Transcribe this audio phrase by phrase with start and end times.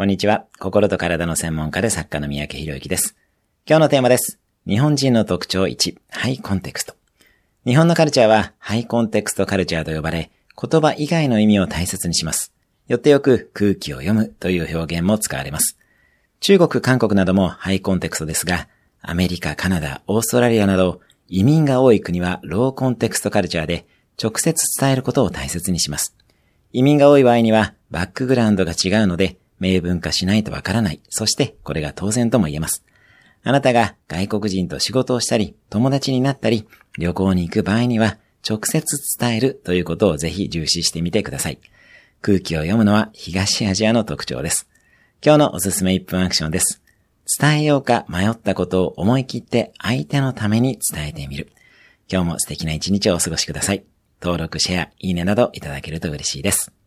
[0.00, 0.46] こんにちは。
[0.58, 3.18] 心と体の専門家で作家の三宅博之です。
[3.66, 4.38] 今日のテーマです。
[4.66, 6.94] 日本人の特徴1、ハイコンテクスト。
[7.66, 12.54] 日本のカルチャーはハイコンテクストカルチャーと呼ばれ、言葉以外の意味を大切にします。
[12.88, 15.76] よってよく空気を読むという表現も使われます。
[16.40, 18.68] 中国、韓国などもハイコンテクストですが、
[19.02, 23.84] アメリカ、カナダ、オーストラリアなど移民が多い国はローコンテクストカルチャーで
[24.18, 26.16] 直接伝えることを大切にします。
[26.72, 31.00] 移民が多い場合にはバックグラウンドが違うので明文化しないとわからない。
[31.08, 32.84] そしてこれが当然とも言えます。
[33.42, 36.66] あなたが外国人と仕事をしたり、友達になったり、
[36.98, 38.18] 旅行に行く場合には
[38.48, 38.84] 直接
[39.18, 41.60] 伝えるということをぜひ重視してみてください。
[42.22, 44.68] 空気を読むのは東アジアの特徴です。
[45.24, 46.82] 今日のおすすめ1分アクションです。
[47.38, 51.52] 伝えようか迷ったことを思い切って相手のために伝えてみる。
[52.10, 53.84] 今日も素敵な一日をお過ごしください。
[54.20, 56.79] 登録、シェア、いいねなどいただけると嬉しいです。